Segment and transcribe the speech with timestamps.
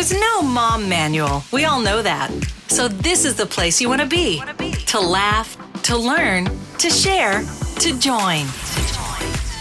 [0.00, 1.44] There's no mom manual.
[1.52, 2.30] We all know that.
[2.68, 4.42] So this is the place you want to be.
[4.86, 7.44] To laugh, to learn, to share,
[7.80, 8.46] to join.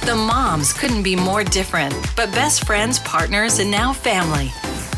[0.05, 4.49] The moms couldn't be more different, but best friends, partners, and now family.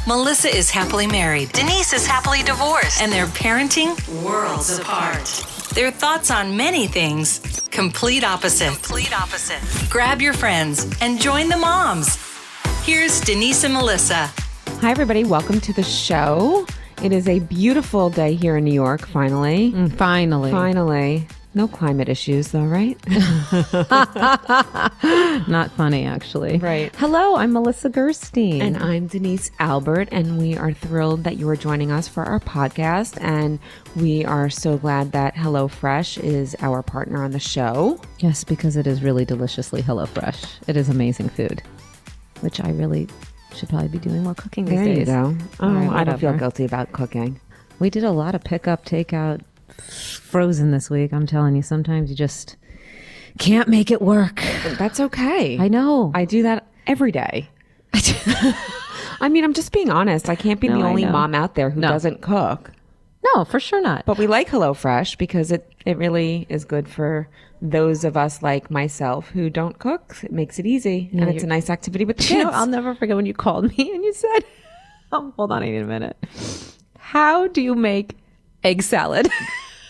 [0.06, 1.52] Melissa is happily married.
[1.54, 3.02] Denise is happily divorced.
[3.02, 5.26] And they're parenting worlds apart.
[5.74, 7.40] Their thoughts on many things,
[7.72, 8.74] complete opposite.
[8.74, 9.90] Complete opposite.
[9.90, 12.20] Grab your friends and join the moms.
[12.84, 14.30] Here's Denise and Melissa.
[14.82, 15.24] Hi, everybody.
[15.24, 16.66] Welcome to the show.
[17.04, 19.72] It is a beautiful day here in New York, finally.
[19.72, 20.52] Mm, finally.
[20.52, 21.28] Finally.
[21.54, 22.98] No climate issues, though, right?
[25.48, 26.58] Not funny, actually.
[26.60, 26.96] Right.
[26.96, 28.62] Hello, I'm Melissa Gerstein.
[28.62, 32.40] and I'm Denise Albert, and we are thrilled that you are joining us for our
[32.40, 33.22] podcast.
[33.22, 33.60] And
[33.96, 38.00] we are so glad that HelloFresh is our partner on the show.
[38.20, 40.46] yes, because it is really deliciously HelloFresh.
[40.68, 41.62] It is amazing food,
[42.40, 43.08] which I really
[43.56, 45.00] should probably be doing more cooking these There days.
[45.00, 45.38] you go.
[45.60, 47.40] Oh, right, I don't feel guilty about cooking.
[47.80, 49.42] We did a lot of pickup, takeout,
[49.78, 51.14] frozen this week.
[51.14, 52.56] I'm telling you, sometimes you just
[53.40, 54.42] can't make it work.
[54.78, 55.58] That's okay.
[55.60, 56.12] I know.
[56.14, 57.50] I do that every day.
[57.94, 60.30] I mean, I'm just being honest.
[60.30, 61.90] I can't be No, the only mom out there who No.
[61.90, 62.72] doesn't cook.
[63.24, 64.06] No, for sure not.
[64.06, 67.30] But we like HelloFresh because it, it really is good for
[67.62, 70.18] those of us like myself who don't cook.
[70.24, 72.32] It makes it easy and it's a nice activity with the kids.
[72.32, 74.40] You know, I'll never forget when you called me and you said,
[75.12, 76.18] oh, hold on, I need a minute.
[76.98, 78.18] How do you make
[78.64, 79.30] egg salad?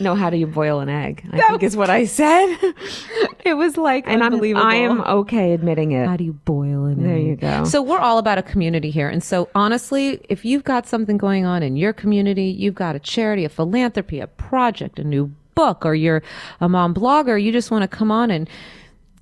[0.01, 1.25] no, how do you boil an egg?
[1.31, 2.57] I think is what I said.
[3.45, 4.65] it was like and I'm, unbelievable.
[4.65, 6.07] I am okay admitting it.
[6.07, 7.25] How do you boil an There egg?
[7.25, 7.63] you go.
[7.63, 9.09] So we're all about a community here.
[9.09, 12.99] And so honestly, if you've got something going on in your community, you've got a
[12.99, 16.23] charity, a philanthropy, a project, a new book, or you're
[16.59, 18.49] a mom blogger, you just want to come on and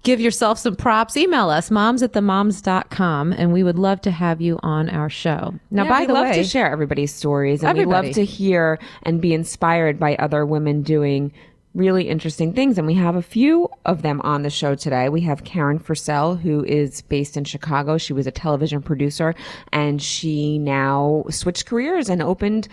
[0.03, 4.41] give yourself some props, email us, moms at themoms.com, and we would love to have
[4.41, 5.53] you on our show.
[5.71, 8.79] Now, Yeah, by we the love to share everybody's stories, and we love to hear
[9.03, 11.31] and be inspired by other women doing
[11.75, 12.77] really interesting things.
[12.77, 15.07] And we have a few of them on the show today.
[15.07, 17.97] We have Karen Fursell, who is based in Chicago.
[17.97, 19.35] She was a television producer,
[19.71, 22.67] and she now switched careers and opened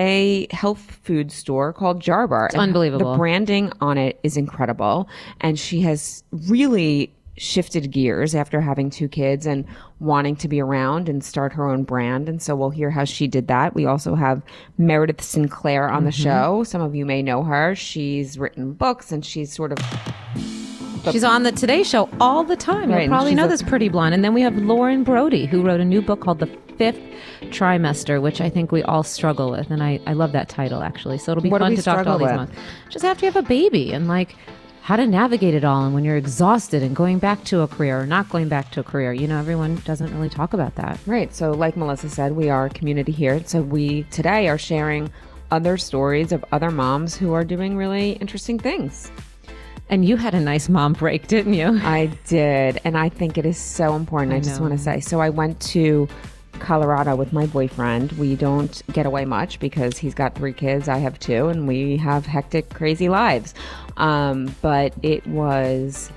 [0.00, 2.46] a health food store called Jarbar.
[2.46, 3.12] It's unbelievable.
[3.12, 5.08] The branding on it is incredible,
[5.40, 9.64] and she has really shifted gears after having two kids and
[9.98, 12.28] wanting to be around and start her own brand.
[12.28, 13.74] And so we'll hear how she did that.
[13.74, 14.42] We also have
[14.76, 16.22] Meredith Sinclair on the mm-hmm.
[16.22, 16.64] show.
[16.64, 17.74] Some of you may know her.
[17.74, 19.78] She's written books and she's sort of
[21.10, 22.90] She's on the Today Show all the time.
[22.90, 24.14] Right, you probably know a- this pretty blonde.
[24.14, 26.46] And then we have Lauren Brody, who wrote a new book called The
[26.80, 26.98] Fifth
[27.52, 29.70] Trimester, which I think we all struggle with.
[29.70, 31.18] And I, I love that title, actually.
[31.18, 32.36] So it'll be What fun to talk to all these with?
[32.36, 32.50] moms.
[32.88, 34.34] Just after you have a baby and like
[34.80, 38.00] how to navigate it all and when you're exhausted and going back to a career
[38.00, 39.12] or not going back to a career.
[39.12, 40.98] You know, everyone doesn't really talk about that.
[41.04, 41.34] Right.
[41.34, 43.42] So, like Melissa said, we are a community here.
[43.44, 45.12] So, we today are sharing
[45.50, 49.12] other stories of other moms who are doing really interesting things.
[49.90, 51.78] And you had a nice mom break, didn't you?
[51.82, 52.80] I did.
[52.84, 54.32] And I think it is so important.
[54.32, 56.08] I, just want to say so, I went to
[56.60, 58.12] Colorado with my boyfriend.
[58.12, 61.96] We don't get away much because he's got three kids, I have two, and we
[61.96, 63.54] have hectic, crazy lives.
[63.96, 66.12] Um, but it was,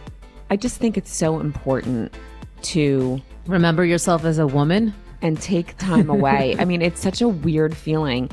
[0.49, 2.13] I just think it's so important
[2.63, 4.93] to Remember yourself as a woman?
[5.23, 6.55] and take time away.
[6.59, 8.29] I mean, it's such a weird feeling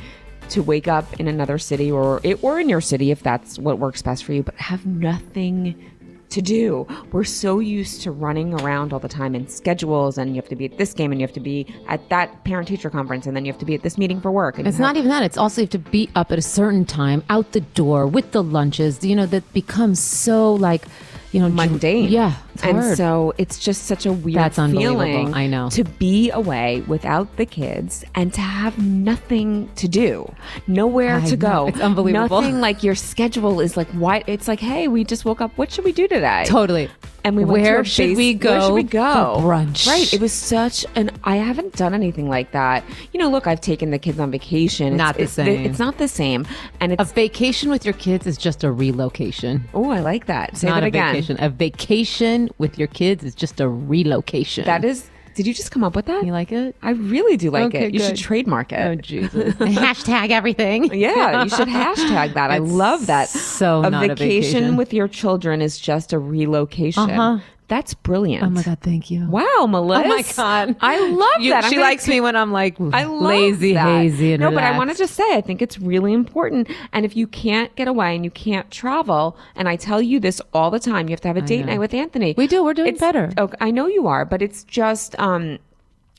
[0.50, 3.78] to wake up in another city or it, or in your city if that's what
[3.78, 5.90] works best for you, but have nothing
[6.30, 6.86] to do.
[7.12, 10.56] We're so used to running around all the time in schedules and you have to
[10.56, 13.36] be at this game and you have to be at that parent teacher conference and
[13.36, 14.58] then you have to be at this meeting for work.
[14.58, 15.22] And It's not even that.
[15.22, 18.32] It's also you have to be up at a certain time, out the door with
[18.32, 19.04] the lunches.
[19.04, 20.84] You know that becomes so like,
[21.32, 22.08] you know, mundane.
[22.08, 22.96] Yeah, it's and hard.
[22.96, 25.00] so it's just such a weird That's unbelievable.
[25.00, 25.34] feeling.
[25.34, 25.70] I know.
[25.70, 30.32] To be away without the kids and to have nothing to do,
[30.66, 31.66] nowhere I to go.
[31.68, 32.40] It's unbelievable.
[32.40, 35.52] Nothing like your schedule is like why it's like, hey, we just woke up.
[35.56, 36.44] What should we do today?
[36.46, 36.88] totally.
[37.22, 38.50] And we went where to should base- we go?
[38.50, 39.36] Where should we go?
[39.40, 39.86] brunch?
[39.86, 40.10] Right.
[40.14, 41.10] It was such an.
[41.22, 42.82] I haven't done anything like that.
[43.12, 44.94] You know, look, I've taken the kids on vacation.
[44.94, 45.66] It's, Not the it's same.
[45.66, 46.46] It's not the same.
[46.80, 49.64] And a vacation with your kids is just a relocation.
[49.74, 50.56] oh, I like that.
[50.56, 51.12] Say Not that a again.
[51.14, 51.36] vacation.
[51.40, 54.64] A vacation with your kids is just a relocation.
[54.64, 55.08] That is.
[55.36, 56.26] Did you just come up with that?
[56.26, 56.74] You like it?
[56.82, 57.94] I really do like Okay, it.
[57.94, 58.80] You should trademark it.
[58.84, 59.54] Oh Jesus!
[59.60, 60.92] Hashtag everything.
[60.92, 62.50] Yeah, you should hashtag that.
[62.50, 63.28] I love that.
[63.28, 64.76] so a not a vacation, vacation.
[64.76, 67.08] with your children is just a relocation.
[67.08, 67.38] Uh-huh.
[67.70, 68.42] That's brilliant.
[68.44, 68.78] Oh my God!
[68.80, 69.30] Thank you.
[69.30, 70.04] Wow, Melissa.
[70.04, 70.76] Oh my God!
[70.80, 71.64] I love You- that.
[71.66, 73.86] She likes me when I'm like I lazy, that.
[73.86, 76.68] hazy, and no, but I want to just say I think it's really important.
[76.92, 80.42] And if you can't get away and you can't travel, and I tell you this
[80.52, 82.34] all the time, you have to have a date night with Anthony.
[82.36, 82.64] We do.
[82.64, 83.32] We're doing It's- better.
[83.38, 85.60] Okay, I know you are, but it's just um,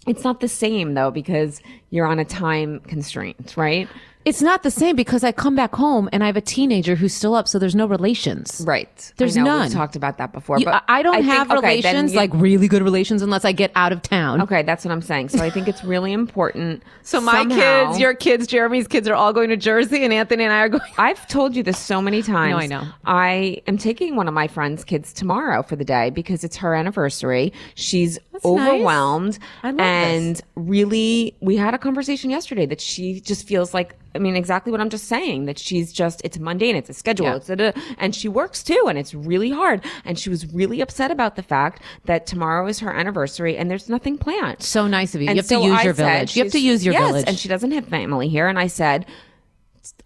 [0.07, 3.89] It's not the same though because you're on a time constraint, right?
[4.23, 7.13] It's not the same because I come back home and I have a teenager who's
[7.13, 8.61] still up, so there's no relations.
[8.65, 9.11] Right.
[9.17, 9.61] There's I know, none.
[9.63, 10.59] We've talked about that before.
[10.59, 13.23] You- but I I don't think- have okay, then relations, you- like really good relations,
[13.23, 14.41] unless I get out of town.
[14.43, 15.29] Okay, that's what I'm saying.
[15.29, 16.83] So I think it's really important.
[17.03, 20.43] So my somehow- kids, your kids, Jeremy's kids are all going to Jersey, and Anthony
[20.43, 20.83] and I are going.
[20.99, 22.51] I've told you this so many times.
[22.51, 22.83] No, I know.
[23.05, 26.75] I am taking one of my friend's kids tomorrow for the day because it's her
[26.75, 27.53] anniversary.
[27.75, 28.69] She's That's nice.
[28.69, 29.39] overwhelmed.
[29.63, 30.41] I love and this.
[30.55, 34.81] really, we had a conversation yesterday that she just feels like, I mean, exactly what
[34.81, 37.35] I'm just saying, that she's just, it's mundane, it's a schedule, Yeah.
[37.35, 39.85] it's a, and she works too, and it's really hard.
[40.05, 43.89] And she was really upset about the fact that tomorrow is her anniversary and there's
[43.89, 44.61] nothing planned.
[44.61, 45.27] So nice of you.
[45.29, 46.35] And you have to use I your village.
[46.35, 47.25] You have to use your yes, village.
[47.27, 48.47] And she doesn't have family here.
[48.47, 49.05] And I said,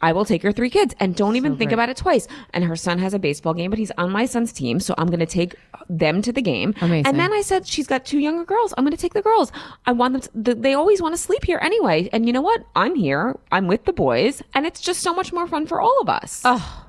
[0.02, 1.74] I will take your three kids and don't even think great.
[1.76, 2.28] about it twice.
[2.54, 4.80] And her son has a baseball game, but he's on my son's team.
[4.80, 5.56] So I'm going to take
[5.90, 6.74] them to the game.
[6.82, 7.08] Amazing.
[7.08, 8.74] And then I said, she's got two younger girls.
[8.78, 9.52] I'm going to take the girls.
[9.86, 12.10] I want them to, they always want to sleep here anyway.
[12.12, 12.64] And you know what?
[12.76, 13.38] I'm here.
[13.52, 16.42] I'm with the boys and it's just so much more fun for all of us.
[16.46, 16.85] Oh,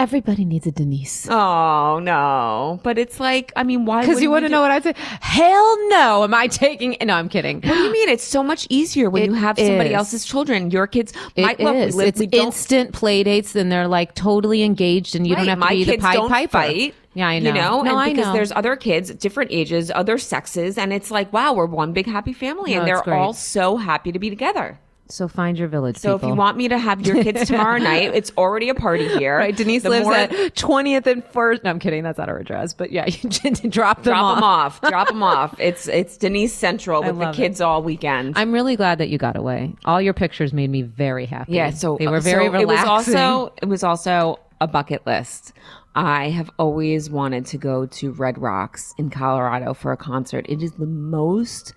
[0.00, 1.26] Everybody needs a Denise.
[1.28, 2.78] Oh no.
[2.84, 4.02] But it's like, I mean, why?
[4.02, 4.94] Because you want to know what I'd say?
[5.20, 6.22] Hell no.
[6.22, 6.96] Am I taking?
[7.02, 7.56] No, I'm kidding.
[7.56, 8.08] What do you mean?
[8.08, 9.94] It's so much easier when It you have somebody is.
[9.96, 10.70] else's children.
[10.70, 11.96] Your kids, It look, we is.
[11.96, 15.48] live- it's we instant play dates, and they're like totally engaged, and you don't Right,
[15.50, 16.52] have to my be the Pied don't Piper.
[16.52, 16.94] fight.
[17.14, 17.48] Yeah, I know.
[17.48, 18.32] You know, no, and I because know.
[18.34, 22.32] there's other kids, different ages, other sexes, and it's like, wow, we're one big happy
[22.32, 24.78] family, No, and they're all so happy to be together.
[25.08, 25.96] So find your village.
[25.96, 29.08] So if you want me to have your kids tomorrow night, it's already a party
[29.08, 29.36] here.
[29.36, 31.64] Right, Denise The lives more- at 20th and First.
[31.64, 32.02] No, I'm kidding.
[32.02, 32.74] That's not her address.
[32.74, 33.30] But yeah, you
[33.70, 34.36] drop them Drop off.
[34.36, 34.80] them off.
[34.90, 35.54] Drop them off.
[35.68, 37.36] It's it's Denise Central with the love it.
[37.36, 38.38] kids all weekend.
[38.38, 39.74] I'm really glad that you got away.
[39.84, 41.52] All your pictures made me very happy.
[41.52, 42.62] Yeah, so they were uh, very so relaxing.
[42.62, 45.52] It was also it was also a bucket list.
[45.94, 50.46] I have always wanted to go to Red Rocks in Colorado for a concert.
[50.48, 51.74] It is the most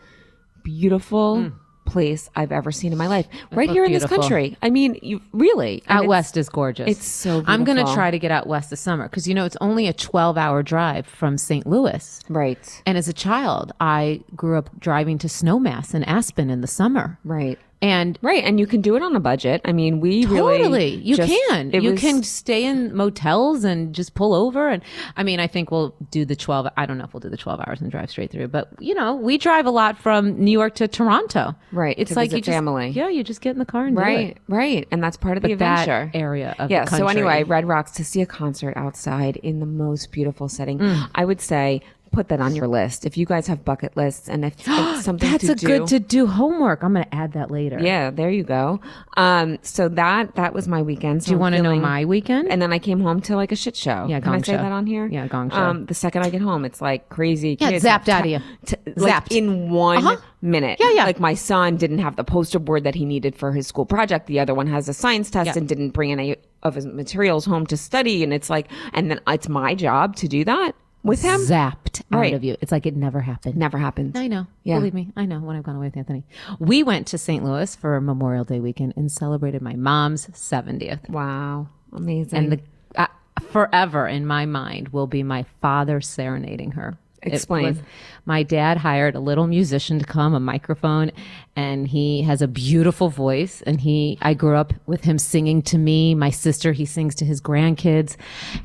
[0.64, 1.54] beautiful mm.
[1.86, 3.28] Place I've ever seen in my life.
[3.52, 4.18] Right here in beautiful.
[4.18, 4.58] this country.
[4.62, 6.90] I mean, you really out west is gorgeous.
[6.90, 9.58] it's so I'm gonna try to get out west this summer because you know it's
[9.62, 11.66] only a 12 hour drive from St.
[11.68, 12.22] Louis.
[12.30, 12.82] Right.
[12.86, 17.20] And as a child, I grew up driving to Snowmass in Aspen in the summer.
[17.24, 17.60] Right.
[17.82, 19.62] And Right, and you can do it on a budget.
[19.66, 21.72] I mean, we really totally, you just- can.
[21.72, 24.70] You was- can stay in motels and just pull over.
[24.70, 24.84] And
[25.18, 26.68] I mean, I think we'll do the 12.
[26.78, 28.94] I don't know if we'll do the 12 hours and drive straight through, but you
[28.94, 31.56] know, we drive a lot from New York to Toronto.
[31.72, 32.90] Right, It's to like you just, family.
[32.90, 35.50] Yeah, you just get in the car and Right, right, and that's part of the
[35.50, 36.12] But that adventure.
[36.14, 36.86] area of yeah.
[36.86, 40.78] the So anyway, Red Rocks to see a concert outside in the most beautiful setting.
[40.80, 41.10] Mm.
[41.16, 41.82] I would say
[42.12, 44.66] put that on your list if you guys have bucket lists and if it's
[45.06, 45.66] something That's a do.
[45.68, 46.84] good to do homework.
[46.84, 47.80] I'm going to add that later.
[47.80, 48.80] yeah, there you go.
[49.18, 51.24] Um, so that that was my weekend.
[51.24, 52.50] So Do you want to know my weekend?
[52.52, 54.06] And then I came home to like a shit show.
[54.10, 54.58] Yeah, Can I say show.
[54.58, 55.08] that on here?
[55.08, 55.56] Yeah, gong show.
[55.58, 57.58] Um, the second I get home, it's like crazy.
[57.60, 58.40] Yeah, kids zapped out of you.
[58.66, 59.36] t- like Zapped.
[59.36, 60.18] in one Uh-huh.
[60.42, 60.80] minute.
[60.82, 61.06] Yeah, yeah.
[61.06, 64.28] Like my son didn't have the poster board that he needed for his school project.
[64.28, 65.54] The other one has a science test Yeah.
[65.58, 68.24] and didn't bring any of his materials home to study.
[68.24, 71.40] And it's like, and then it's my job to do that with him.
[71.42, 72.34] zapped Right.
[72.34, 72.56] out of you.
[72.62, 73.56] It's like it never happened.
[73.56, 74.18] Never happened.
[74.18, 74.48] I know.
[74.64, 74.78] Yeah.
[74.78, 76.24] Believe me, I know when I've gone away with Anthony.
[76.60, 77.44] We went to St.
[77.44, 81.10] Louis for Memorial Day weekend and celebrated my mom's 70th.
[81.10, 81.70] Wow.
[81.94, 82.38] Amazing.
[82.38, 82.60] And the
[82.96, 83.08] uh,
[83.50, 86.98] forever in my mind will be my father serenading her.
[87.24, 87.66] Explain.
[87.66, 87.80] was-
[88.26, 91.12] my dad hired a little musician to come, a microphone,
[91.56, 93.62] and he has a beautiful voice.
[93.66, 96.72] And he, I grew up with him singing to me, my sister.
[96.72, 98.16] He sings to his grandkids,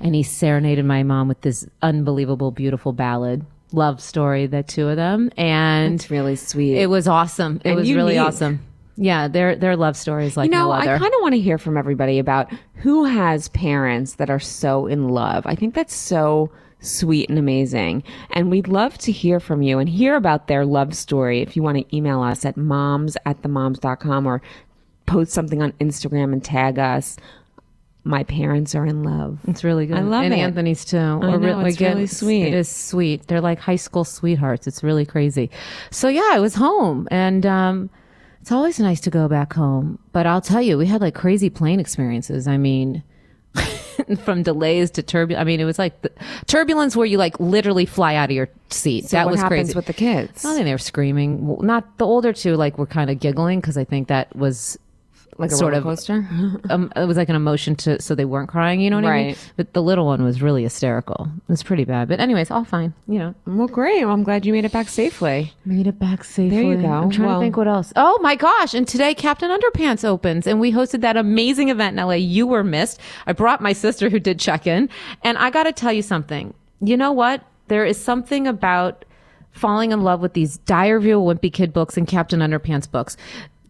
[0.00, 4.96] and he serenaded my mom with this unbelievable, beautiful ballad, love story, the two of
[4.96, 6.76] them, and it's really sweet.
[6.76, 7.60] it was awesome.
[7.64, 8.60] It And was really awesome.
[8.98, 11.58] Yeah, their their love stories like you know, no I kind of want to hear
[11.58, 15.44] from everybody about who has parents that are so in love.
[15.46, 18.02] I think that's so sweet and amazing.
[18.30, 21.40] And we'd love to hear from you and hear about their love story.
[21.40, 24.42] If you want to email us at moms at themoms.com or
[25.06, 27.16] post something on Instagram and tag us.
[28.04, 29.38] My parents are in love.
[29.48, 29.96] It's really good.
[29.96, 30.38] I love and it.
[30.38, 30.96] Anthony's too.
[30.96, 32.44] I know, it's really sweet.
[32.44, 33.26] It is sweet.
[33.26, 34.68] They're like high school sweethearts.
[34.68, 35.50] It's really crazy.
[35.90, 37.90] So yeah, I was home and um
[38.40, 39.98] it's always nice to go back home.
[40.12, 42.46] But I'll tell you, we had like crazy plane experiences.
[42.46, 43.02] I mean
[44.24, 45.40] from delays to turbulence.
[45.40, 46.10] I mean, it was like the
[46.46, 49.06] turbulence where you like literally fly out of your seat.
[49.06, 49.76] So that what was happens crazy.
[49.76, 50.44] with the kids?
[50.44, 51.46] I think they were screaming.
[51.46, 54.78] Well, not the older two, like were kind of giggling because I think that was
[55.38, 56.26] Like a sort roller of- coaster?
[56.70, 58.80] um, it was like an emotion to so they weren't crying.
[58.80, 59.26] You know what I mean?
[59.28, 59.52] Right.
[59.56, 61.28] But the little one was really hysterical.
[61.36, 62.08] It was pretty bad.
[62.08, 62.94] But anyways, all fine.
[63.06, 64.04] You know, well, great.
[64.04, 65.52] Well, I'm glad you made it back safely.
[65.64, 66.50] made it back safely.
[66.50, 66.88] There you go.
[66.88, 67.92] I'm trying Well- to think what else.
[67.96, 68.72] Oh my gosh!
[68.74, 72.14] And today, Captain Underpants opens, and we hosted that amazing event in LA.
[72.14, 73.00] You were missed.
[73.26, 74.88] I brought my sister who did check in,
[75.22, 76.54] and I got to tell you something.
[76.80, 77.42] You know what?
[77.68, 79.04] There is something about
[79.52, 83.16] falling in love with these Diary of a Wimpy Kid books and Captain Underpants books.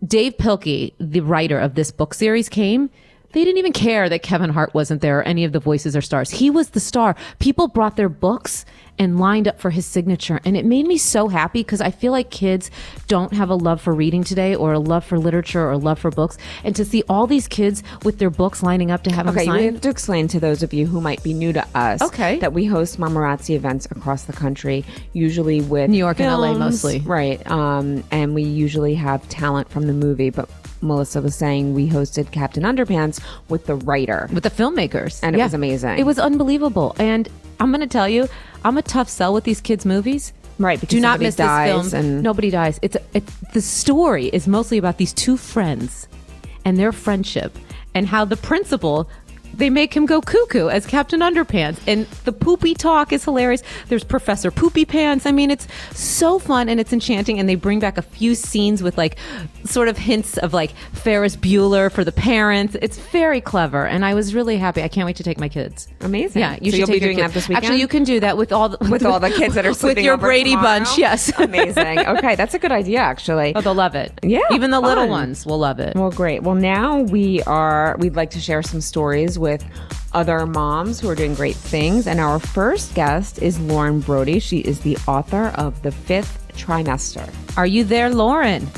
[0.06, 2.90] Dav Pilkey, the writer of this book series, came.
[3.32, 6.00] They didn't even care that Kevin Hart wasn't there or any of the voices or
[6.00, 6.30] stars.
[6.30, 7.14] He was the star.
[7.38, 8.64] People brought their books
[8.98, 10.40] and lined up for his signature.
[10.46, 12.70] And it made me so happy because I feel like kids
[13.08, 15.98] don't have a love for reading today or a love for literature or a love
[15.98, 16.38] for books.
[16.64, 19.52] And to see all these kids with their books lining up to have Okay, them
[19.54, 19.72] we signed.
[19.74, 22.38] have to explain to those of you who might be new to us Okay.
[22.38, 27.00] that we host Mamarazzi events across the country, usually with New York and LA mostly.
[27.00, 27.46] Right.
[27.50, 30.48] Um, and we usually have talent from the movie, but
[30.82, 34.28] Melissa was saying we hosted Captain Underpants with the writer.
[34.32, 35.20] with the filmmakers.
[35.22, 35.98] And it was amazing.
[35.98, 36.94] It was unbelievable.
[36.98, 37.28] And
[37.60, 38.28] I'm going to tell you,
[38.64, 40.32] I'm a tough sell with these kids' movies.
[40.58, 42.04] Right, because Do not miss dies this film.
[42.04, 42.78] and- Nobody dies.
[42.82, 46.08] It's, it, the story is mostly about these two friends
[46.64, 47.56] and their friendship
[47.94, 49.08] and how the principal
[49.56, 51.78] they make him go cuckoo as Captain Underpants.
[51.86, 53.62] And the poopy talk is hilarious.
[53.88, 55.26] There's Professor Poopy Pants.
[55.26, 57.38] I mean, it's so fun and it's enchanting.
[57.38, 59.16] And they bring back a few scenes with like
[59.64, 62.76] sort of hints of like Ferris Bueller for the parents.
[62.82, 63.86] It's very clever.
[63.86, 64.82] And I was really happy.
[64.82, 65.88] I can't wait to take my kids.
[66.00, 66.40] Amazing.
[66.40, 67.28] Yeah, you So should you'll be doing kids.
[67.28, 67.64] that this weekend?
[67.64, 69.96] Actually, you can do that with all the with all the kids that are sleeping.
[69.96, 70.78] with your Brady tomorrow?
[70.80, 70.98] bunch.
[70.98, 71.98] Yes, Amazing.
[72.00, 73.54] Okay, that's a good idea, actually.
[73.54, 74.12] Oh, they'll love it.
[74.22, 75.94] Yeah, even the little ones will love it.
[75.96, 76.42] Well, great.
[76.42, 79.45] Well, now we are, we'd like to share some stories with
[80.12, 82.06] other moms who are doing great things.
[82.06, 84.38] And our first guest is Lauren Brody.
[84.38, 87.32] She is the author of The Fifth Trimester.
[87.56, 88.68] Are you there, Lauren?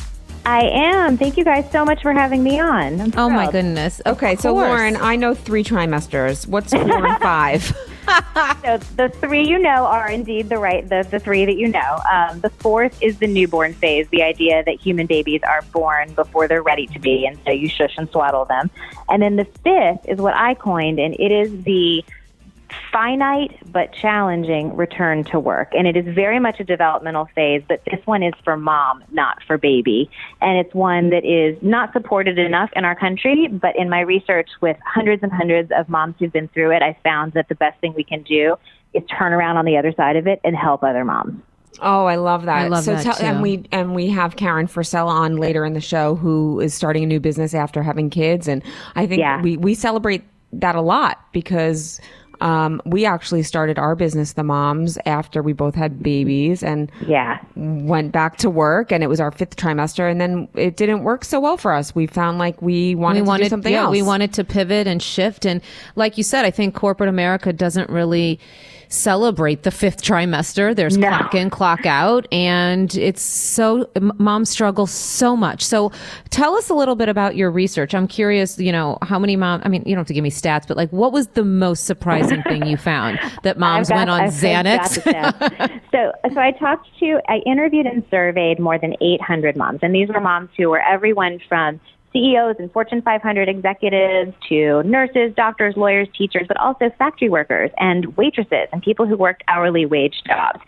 [0.45, 1.19] I am.
[1.19, 3.13] Thank you guys so much for having me on.
[3.19, 4.01] Oh my goodness.
[4.07, 4.55] Okay, so.
[4.55, 6.47] Lauren, I know three trimesters.
[6.47, 7.77] What's four and five?
[8.65, 11.99] So the three you know are indeed the right the, the three that you know.
[12.11, 16.49] Um, the fourth is the newborn phase, the idea that human babies are born before
[16.49, 18.71] they're ready to be, and so you shush and swaddle them.
[19.09, 22.05] And then the fifth is what I coined, and it is the
[22.93, 25.73] finite but challenging return to work.
[25.77, 29.43] And it is very much a developmental phase, but this one is for mom, not
[29.47, 30.11] for baby.
[30.41, 34.49] And it's one that is not supported enough in our country, but in my research
[34.61, 37.81] with hundreds and hundreds of moms who've been through it, I found that the best
[37.81, 38.57] thing we can do
[38.95, 41.43] is turn around on the other side of it and help other moms.
[41.81, 42.57] Oh, I love that.
[42.57, 43.25] I love so that, tell, too.
[43.25, 47.05] and we and we have Karen Fursell on later in the show who is starting
[47.05, 48.65] a new business after having kids and
[48.97, 49.41] I think Yeah.
[49.43, 52.01] we we celebrate that a lot because
[52.41, 57.39] um, we actually started our business, the moms, after we both had babies and Yeah.
[57.57, 61.25] went back to work and it was our fifth trimester and then it didn't work
[61.25, 61.95] so well for us.
[61.95, 63.91] We found like we wanted, we wanted to do something yeah, else.
[63.93, 65.61] we wanted to pivot and shift and
[65.97, 68.39] like you said i think corporate america doesn't really
[68.89, 70.75] celebrate the fifth trimester.
[70.75, 71.09] There's No.
[71.09, 75.63] clock in clock out and it's so moms struggle so much.
[75.65, 75.93] So
[76.31, 77.95] tell us a little bit about your research.
[77.95, 80.31] I'm curious you know how many moms i mean you don't have to give me
[80.31, 84.11] stats but like what was the most surprising thing you found that moms got- went
[84.11, 84.95] on I've xanax?
[85.93, 90.09] so, so I talked to, I interviewed and surveyed more than 800 moms, and these
[90.09, 91.81] were moms who were everyone from
[92.13, 98.17] CEOs and Fortune 500 executives to nurses, doctors, lawyers, teachers, but also factory workers and
[98.17, 100.61] waitresses and people who worked hourly wage jobs.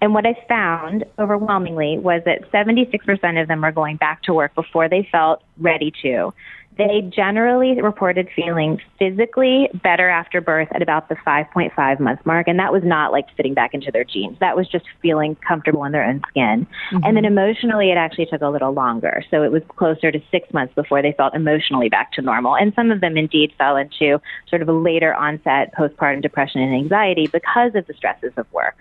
[0.00, 4.54] And what I found overwhelmingly was that 76% of them were going back to work
[4.54, 6.32] before they felt ready to.
[6.78, 12.46] They generally reported feeling physically better after birth at about the 5.5 month mark.
[12.46, 14.38] And that was not like fitting back into their jeans.
[14.38, 16.68] That was just feeling comfortable in their own skin.
[16.92, 16.98] Mm-hmm.
[17.04, 19.24] And then emotionally, it actually took a little longer.
[19.28, 22.54] So it was closer to six months before they felt emotionally back to normal.
[22.54, 26.72] And some of them indeed fell into sort of a later onset postpartum depression and
[26.72, 28.78] anxiety because of the stresses of work.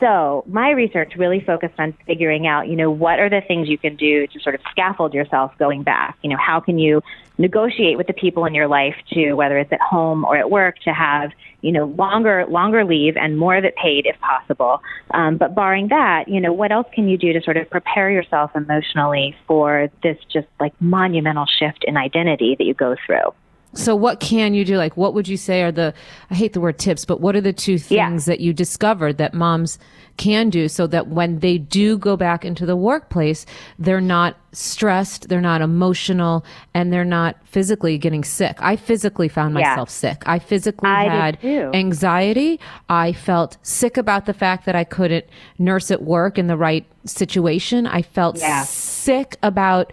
[0.00, 3.78] So my research really focused on figuring out, you know, what are the things you
[3.78, 6.18] can do to sort of scaffold yourself going back?
[6.22, 7.02] You know, how can you
[7.38, 10.78] negotiate with the people in your life to, whether it's at home or at work,
[10.80, 14.80] to have, you know, longer, longer leave and more of it paid if possible.
[15.12, 18.10] Um, but barring that, you know, what else can you do to sort of prepare
[18.10, 23.32] yourself emotionally for this just like monumental shift in identity that you go through?
[23.76, 24.76] So what can you do?
[24.76, 25.94] Like what would you say are the
[26.30, 28.08] I hate the word tips, but what are the two Yeah.
[28.08, 29.78] things that you discovered that moms
[30.16, 33.44] can do so that when they do go back into the workplace,
[33.78, 36.42] they're not stressed, they're not emotional,
[36.72, 38.56] and they're not physically getting sick.
[38.60, 39.68] I physically found Yeah.
[39.68, 40.22] myself sick.
[40.24, 42.58] I physically I had anxiety.
[42.88, 45.26] I felt sick about the fact that I couldn't
[45.58, 47.86] nurse at work in the right situation.
[47.86, 48.62] I felt Yeah.
[48.64, 49.92] sick about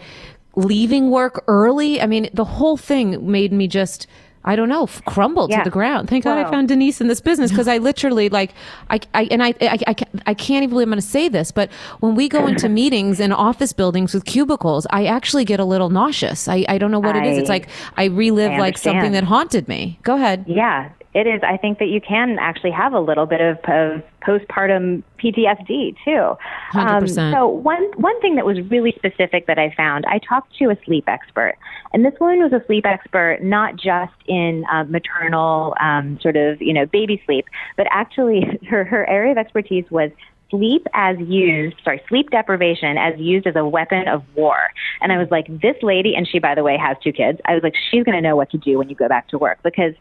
[0.55, 2.01] leaving work early.
[2.01, 4.07] I mean, the whole thing made me just.
[4.45, 5.59] I don't know, crumble Yeah.
[5.59, 6.09] to the ground.
[6.09, 8.51] Thank God I found Denise in this business because I literally like,
[8.89, 9.95] I, I and I, I, I,
[10.25, 13.21] I can't even believe I'm going to say this, but when we go into meetings
[13.21, 16.49] in office buildings with cubicles, I actually get a little nauseous.
[16.49, 17.37] I, I don't know what it is.
[17.37, 19.97] It's like I relive I like something that haunted me.
[20.03, 20.43] Go ahead.
[20.45, 21.41] Yeah, it is.
[21.43, 26.35] I think that you can actually have a little bit of, of postpartum PTSD too.
[26.77, 27.31] Um, 100%.
[27.31, 30.77] so one one thing that was really specific that I found, I talked to a
[30.85, 31.55] sleep expert,
[31.93, 36.61] and this woman was a sleep expert not just in uh, maternal um, sort of
[36.61, 37.45] you know baby sleep,
[37.77, 40.09] but actually her her area of expertise was
[40.49, 44.57] sleep as used, sorry, sleep deprivation as used as a weapon of war.
[45.01, 47.39] And I was like, this lady, and she, by the way, has two kids.
[47.45, 49.39] I was like, she's going to know what to do when you go back to
[49.39, 49.93] work because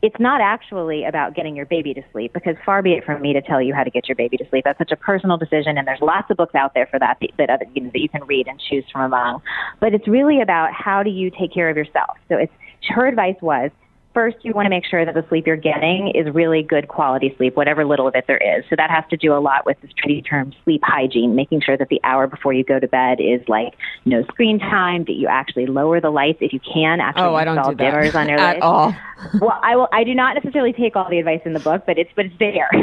[0.00, 3.32] it's not actually about getting your baby to sleep because far be it from me
[3.32, 4.64] to tell you how to get your baby to sleep.
[4.64, 7.50] That's such a personal decision, and there's lots of books out there for that that,
[7.50, 9.42] other, you know, that you can read and choose from among.
[9.80, 12.16] But it's really about how do you take care of yourself.
[12.28, 12.52] So it's
[12.90, 13.70] her advice was
[14.14, 17.34] first you want to make sure that the sleep you're getting is really good quality
[17.36, 18.64] sleep, whatever little of it there is.
[18.68, 21.76] So that has to do a lot with this trendy term sleep hygiene, making sure
[21.76, 23.74] that the hour before you go to bed is like
[24.04, 27.44] no screen time, that you actually lower the lights if you can, actually Oh, I
[27.44, 28.64] don't install do that dimmers on your at lights.
[28.64, 28.94] all.
[29.40, 29.88] well, I will.
[29.92, 32.38] I do not necessarily take all the advice in the book, but it's but it's
[32.38, 32.70] there.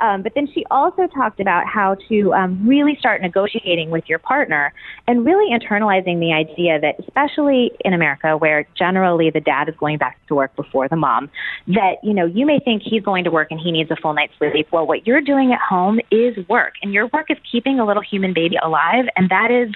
[0.00, 4.18] um, but then she also talked about how to um, really start negotiating with your
[4.18, 4.72] partner
[5.06, 9.98] and really internalizing the idea that, especially in America, where generally the dad is going
[9.98, 11.30] back to work before the mom,
[11.66, 14.14] that you know you may think he's going to work and he needs a full
[14.14, 14.68] night's sleep.
[14.72, 18.02] Well, what you're doing at home is work, and your work is keeping a little
[18.02, 19.74] human baby alive, and that is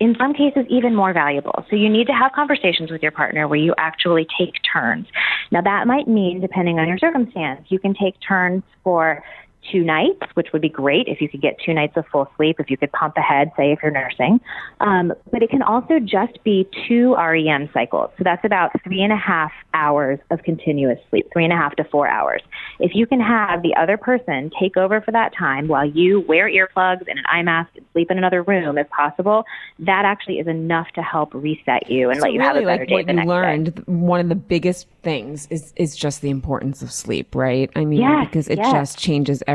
[0.00, 1.64] in some cases even more valuable.
[1.70, 5.06] So you need to have conversations with your partner where you actually take turns.
[5.50, 9.22] Now that might mean, depending on your circumstance, you can take turns for
[9.70, 12.56] two nights, which would be great if you could get two nights of full sleep,
[12.58, 14.40] if you could pump ahead, say if you're nursing.
[14.80, 18.10] Um, but it can also just be two REM cycles.
[18.18, 21.74] So that's about three and a half hours of continuous sleep, three and a half
[21.76, 22.42] to four hours.
[22.80, 26.48] If you can have the other person take over for that time while you wear
[26.48, 29.44] earplugs and an eye mask and sleep in another room if possible,
[29.80, 32.78] that actually is enough to help reset you and So let you have a better
[32.80, 33.30] like day what the you next day.
[33.34, 37.70] learned, one of the biggest things is is just the importance of sleep, right?
[37.76, 38.72] I mean, Yes, because it yes.
[38.72, 39.53] just changes everything.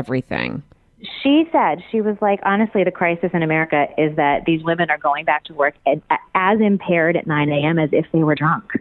[1.22, 4.98] She said, she was like, honestly, the crisis in America is that these women are
[4.98, 6.02] going back to work at,
[6.34, 7.78] as impaired at 9 a.m.
[7.78, 8.72] as if they were drunk.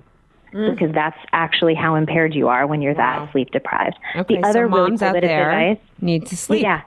[0.53, 0.71] Mm.
[0.71, 3.97] Because that's actually how impaired you are when you're that sleep deprived.
[4.15, 6.63] Okay, the other so moms cool out there advice, need to sleep.
[6.63, 6.81] yeah.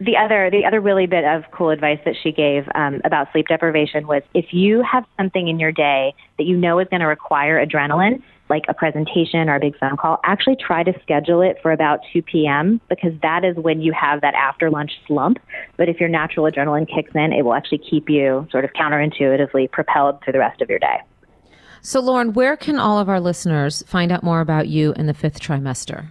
[0.00, 3.46] The other, the other really bit of cool advice that she gave um, about sleep
[3.46, 7.06] deprivation was if you have something in your day that you know is going to
[7.06, 11.56] require adrenaline, like a presentation or a big phone call, actually try to schedule it
[11.62, 12.80] for about 2 p.m.
[12.88, 15.38] because that is when you have that after lunch slump.
[15.76, 19.70] But if your natural adrenaline kicks in, it will actually keep you sort of counterintuitively
[19.70, 21.00] propelled through the rest of your day.
[21.80, 25.14] So, Lauren, where can all of our listeners find out more about you and the
[25.14, 26.08] fifth trimester?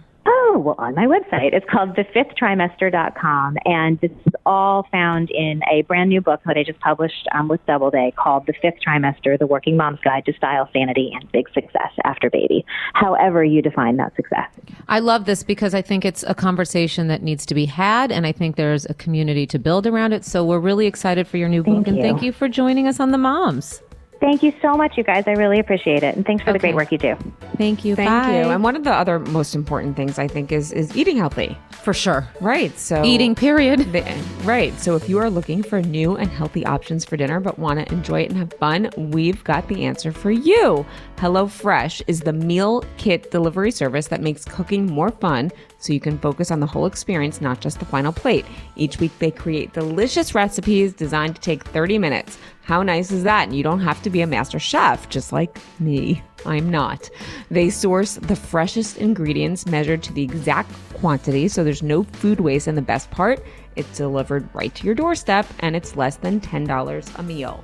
[0.54, 1.52] Oh, well, on my website.
[1.52, 3.56] It's called thefifthtrimester.com.
[3.64, 7.48] And this is all found in a brand new book that I just published um,
[7.48, 11.48] with Doubleday called The Fifth Trimester The Working Mom's Guide to Style, Sanity, and Big
[11.52, 12.64] Success After Baby.
[12.92, 14.48] However, you define that success.
[14.86, 18.24] I love this because I think it's a conversation that needs to be had, and
[18.24, 20.24] I think there's a community to build around it.
[20.24, 23.00] So, we're really excited for your new book, Thank and thank you for joining us
[23.00, 23.82] on The Moms.
[24.24, 25.24] Thank you so much, you guys.
[25.26, 26.16] I really appreciate it.
[26.16, 27.14] And thanks for the great work you do.
[27.58, 27.94] Thank you.
[27.94, 28.38] Thank Bye.
[28.38, 28.48] you.
[28.48, 31.58] And one of the other most important things I think is is eating healthy.
[31.82, 32.26] for sure.
[32.40, 32.78] Right.
[32.78, 33.80] So Eating, period.
[33.92, 34.02] The-
[34.44, 34.72] right.
[34.80, 37.92] So if you are looking for new and healthy options for dinner but want to
[37.92, 40.86] enjoy it and have fun, we've got the answer for you.
[41.18, 46.18] HelloFresh is the meal kit delivery service that makes cooking more fun so you can
[46.18, 48.46] focus on the whole experience, not just the final plate.
[48.76, 52.38] Each week they create delicious recipes designed to take 30 minutes.
[52.64, 53.44] How nice is that?
[53.48, 56.22] And you don't have to be a master chef, just like me.
[56.46, 57.10] I'm not.
[57.50, 62.66] They source the freshest ingredients measured to the exact quantity, so there's no food waste.
[62.66, 63.44] And the best part,
[63.76, 67.62] it's delivered right to your doorstep and it's less than $10 a meal.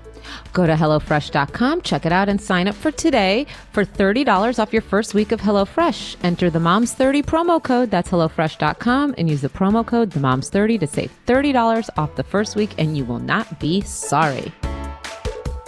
[0.52, 4.82] Go to HelloFresh.com, check it out, and sign up for today for $30 off your
[4.82, 6.16] first week of HelloFresh.
[6.22, 10.86] Enter the Moms30 promo code, that's HelloFresh.com, and use the promo code the Moms30 to
[10.86, 14.52] save $30 off the first week, and you will not be sorry.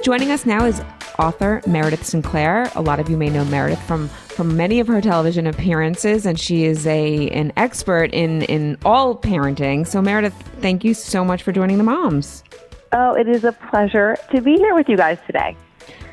[0.03, 0.83] Joining us now is
[1.21, 2.69] author Meredith Sinclair.
[2.75, 6.41] A lot of you may know Meredith from from many of her television appearances, and
[6.41, 9.87] she is a an expert in in all parenting.
[9.87, 12.43] So Meredith, thank you so much for joining the moms.
[12.91, 15.57] Oh, it is a pleasure to be here with you guys today.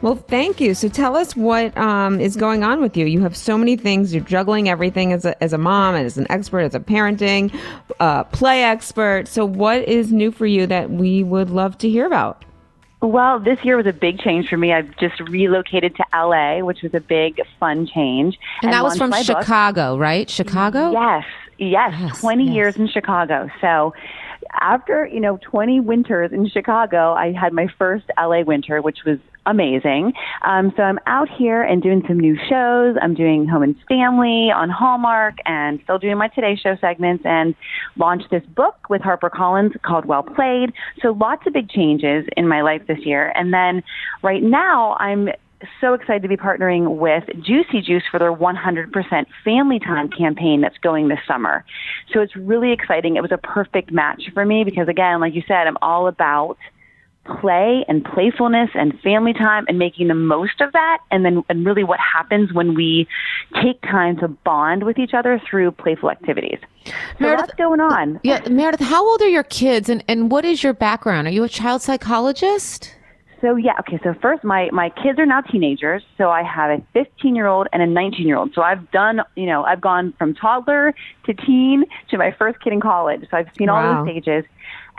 [0.03, 0.75] Well, thank you.
[0.75, 3.07] So tell us what um, is going on with you.
[3.07, 4.13] You have so many things.
[4.13, 7.53] You're juggling everything as a, as a mom and as an expert, as a parenting,
[7.99, 9.27] uh, play expert.
[9.27, 12.45] So what is new for you that we would love to hear about?
[13.01, 14.73] Well, this year was a big change for me.
[14.73, 18.37] I've just relocated to LA, which was a big, fun change.
[18.61, 19.37] And, that was from my book.
[19.39, 20.29] Chicago, right?
[20.29, 20.91] Chicago?
[20.91, 21.25] Yes,
[21.57, 22.53] yes, Yes, 20 yes.
[22.53, 23.49] years in Chicago.
[23.61, 23.93] So
[24.59, 29.19] after, you know, 20 winters in Chicago, I had my first LA winter, which was
[29.45, 30.13] amazing.
[30.45, 32.95] Um, so I'm out here and doing some new shows.
[33.01, 37.55] I'm doing Home and Family on Hallmark and still doing my Today Show segments and
[37.97, 40.71] launched this book with HarperCollins called Well Played.
[41.01, 43.31] So lots of big changes in my life this year.
[43.35, 43.83] And then
[44.21, 45.29] right now I'm
[45.81, 50.77] so excited to be partnering with Juicy Juice for their 100% Family Time campaign that's
[50.77, 51.65] going this summer.
[52.13, 53.15] So it's really exciting.
[53.15, 56.57] It was a perfect match for me because, again, like you said, I'm all about
[57.41, 61.65] play and playfulness and family time and making the most of that and then and
[61.65, 63.07] really what happens when we
[63.61, 66.57] take time to bond with each other through playful activities.
[66.85, 68.19] So Meredith, what's going on?
[68.23, 71.27] Yeah, Meredith, how old are your kids and, and what is your background?
[71.27, 72.95] Are you a child psychologist?
[73.41, 73.99] So yeah, okay.
[74.03, 76.03] So first, my my kids are now teenagers.
[76.17, 78.53] So I have a 15 year old and a 19 year old.
[78.53, 80.93] So I've done, you know, I've gone from toddler
[81.25, 83.21] to teen to my first kid in college.
[83.31, 83.97] So I've seen wow.
[83.97, 84.45] all those stages.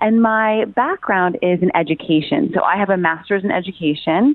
[0.00, 2.50] And my background is in education.
[2.54, 4.34] So I have a master's in education,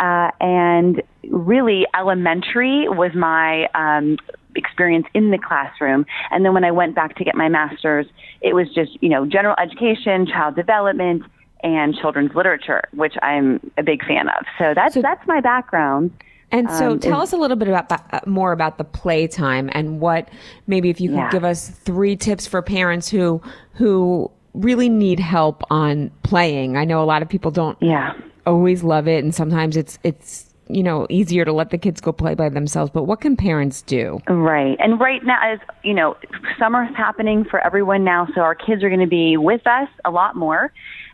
[0.00, 4.16] uh, and really elementary was my um,
[4.56, 6.06] experience in the classroom.
[6.30, 8.06] And then when I went back to get my master's,
[8.40, 11.24] it was just you know general education, child development
[11.62, 14.44] and children's literature, which I'm a big fan of.
[14.58, 16.10] So that's so, that's my background.
[16.50, 20.00] And so, um, tell us a little bit about uh, more about the playtime and
[20.00, 20.28] what
[20.66, 21.30] maybe if you could yeah.
[21.30, 23.40] give us three tips for parents who
[23.72, 26.76] who really need help on playing.
[26.76, 28.12] I know a lot of people don't yeah.
[28.46, 32.12] always love it, and sometimes it's it's you know easier to let the kids go
[32.12, 36.16] play by themselves but what can parents do right and right now as you know
[36.58, 40.10] summer's happening for everyone now so our kids are going to be with us a
[40.10, 40.72] lot more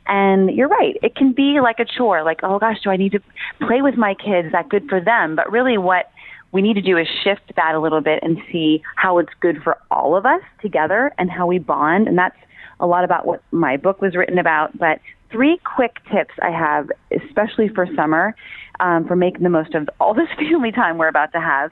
[0.08, 0.96] and you're right.
[1.02, 3.20] It can be like a chore, like, oh gosh, do I need to
[3.66, 4.46] play with my kids?
[4.46, 5.36] Is that good for them?
[5.36, 6.10] But really, what
[6.52, 9.62] we need to do is shift that a little bit and see how it's good
[9.62, 12.08] for all of us together and how we bond.
[12.08, 12.36] And that's
[12.80, 14.76] a lot about what my book was written about.
[14.78, 18.34] But three quick tips I have, especially for summer,
[18.80, 21.70] um, for making the most of all this family time we're about to have.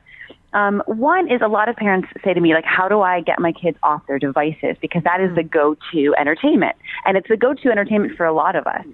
[0.53, 3.39] Um, one is a lot of parents say to me, like, how do I get
[3.39, 4.77] my kids off their devices?
[4.81, 6.77] Because that is the go to entertainment.
[7.05, 8.87] And it's the go to entertainment for a lot of us.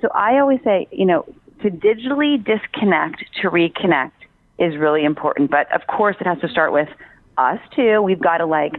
[0.00, 1.24] So I always say, you know,
[1.62, 4.12] to digitally disconnect to reconnect
[4.58, 5.50] is really important.
[5.50, 6.88] But of course, it has to start with
[7.36, 8.02] us too.
[8.02, 8.72] We've got to like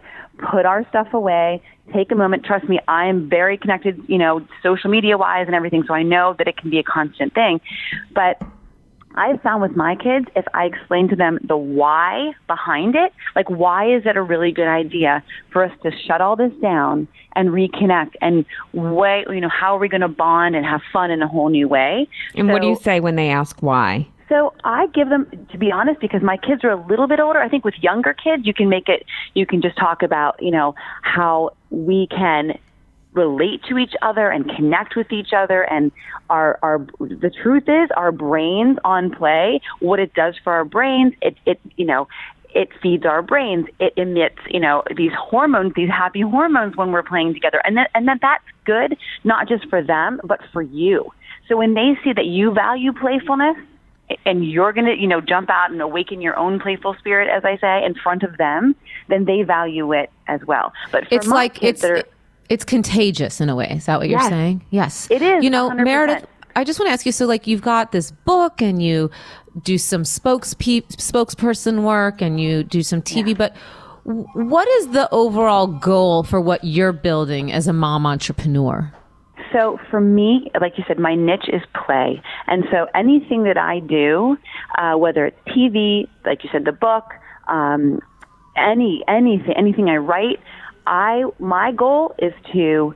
[0.52, 1.62] put our stuff away,
[1.94, 2.46] take a moment.
[2.46, 5.84] Trust me, I'm very connected, you know, social media wise and everything.
[5.88, 7.60] So I know that it can be a constant thing.
[8.14, 8.42] But
[9.20, 13.50] I've found with my kids, if I explain to them the why behind it, like
[13.50, 17.06] why is it a really good idea for us to shut all this down
[17.36, 21.12] and reconnect and way, you know, how are we going to bond and have fun
[21.12, 22.08] in a whole new way?
[22.34, 24.08] And so, what do you say when they ask why?
[24.30, 27.40] So I give them, to be honest, because my kids are a little bit older.
[27.40, 30.52] I think with younger kids, you can make it, you can just talk about, you
[30.52, 32.58] know, how we can
[33.20, 35.62] relate to each other and connect with each other.
[35.64, 35.92] And
[36.30, 41.14] our our the truth is our brains on play what it does for our brains
[41.22, 42.08] it it you know
[42.62, 43.68] it feeds our brains.
[43.80, 47.62] It emits you know these hormones these happy hormones when we're playing together.
[47.66, 51.12] And that and that that's good not just for them but for you.
[51.48, 53.58] So when they see that you value playfulness
[54.26, 57.44] and you're going to, you know, jump out and awaken your own playful spirit, as
[57.46, 58.76] I say, in front of them,
[59.08, 60.74] then they value it as well.
[60.92, 62.04] But it's like it's are,
[62.50, 63.70] it's contagious in a way.
[63.70, 64.22] Is that what yes.
[64.22, 64.66] you're saying?
[64.72, 65.44] Yes, it is.
[65.44, 65.84] You know, 100%.
[65.84, 66.28] Meredith.
[66.56, 67.12] I just want to ask you.
[67.12, 69.10] So, like, you've got this book, and you
[69.64, 73.30] do some spokes spokesperson work, and you do some TV.
[73.30, 73.34] Yeah.
[73.36, 73.56] But
[74.34, 78.92] what is the overall goal for what you're building as a mom entrepreneur?
[79.54, 83.80] So for me, like you said, my niche is play, and so anything that I
[83.80, 84.38] do,
[84.78, 87.06] uh, whether it's TV, like you said, the book,
[87.48, 88.00] um,
[88.56, 90.40] any anything anything I write,
[90.86, 92.96] I my goal is to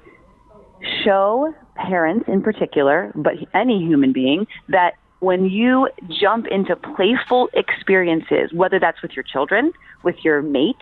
[1.04, 5.88] show parents in particular, but any human being, that when you
[6.22, 9.72] jump into playful experiences, whether that's with your children,
[10.04, 10.76] with your mate,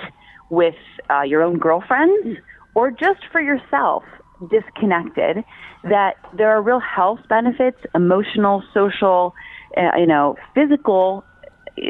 [0.50, 0.76] with
[1.10, 2.40] uh, your own girlfriends,
[2.74, 4.04] or just for yourself,
[4.50, 5.44] disconnected,
[5.84, 9.34] that there are real health benefits, emotional, social,
[9.78, 11.24] uh, you know, physical.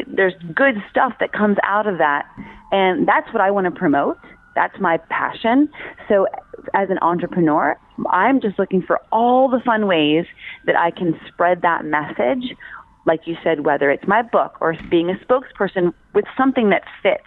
[0.08, 2.26] There's good stuff that comes out of that.
[2.72, 4.18] And that's what I want to promote.
[4.56, 5.70] That's my passion.
[6.10, 6.28] So,
[6.74, 7.78] as an entrepreneur,
[8.10, 10.26] I'm just looking for all the fun ways
[10.66, 12.56] that I can spread that message.
[13.06, 17.24] Like you said, whether it's my book or being a spokesperson with something that fits.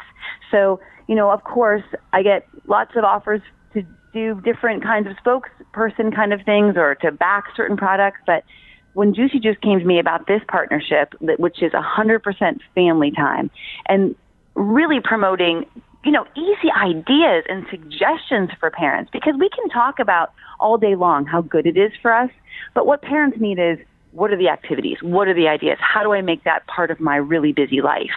[0.51, 1.83] So, you know, of course,
[2.13, 3.41] I get lots of offers
[3.73, 3.83] to
[4.13, 8.19] do different kinds of spokesperson kind of things or to back certain products.
[8.27, 8.45] But
[8.93, 13.51] when Juicy Juice came to me about this partnership, which is 100% family time,
[13.89, 14.15] and
[14.55, 15.67] really promoting
[16.05, 20.95] you know, easy ideas and suggestions for parents because we can talk about all day
[20.95, 22.31] long how good it is for us,
[22.75, 23.79] but what parents need is
[24.13, 24.99] what are the activities?
[25.03, 25.77] What are the ideas?
[25.81, 28.13] How do I make that part of my really busy life?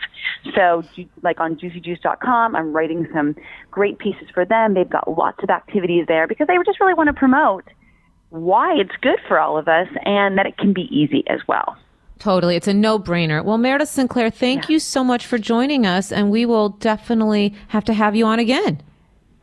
[0.55, 0.83] So,
[1.23, 3.35] like on juicyjuice.com, I'm writing some
[3.71, 4.75] great pieces for them.
[4.75, 7.63] They've got lots of activities there because they just really want to promote
[8.29, 11.75] why it's good for all of us and that it can be easy as well.
[12.19, 12.55] Totally.
[12.55, 13.43] It's a no brainer.
[13.43, 14.73] Well, Meredith Sinclair, thank yeah.
[14.73, 18.39] you so much for joining us, and we will definitely have to have you on
[18.39, 18.81] again.